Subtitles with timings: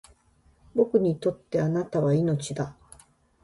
[0.73, 2.75] 僕にとって貴方は命だ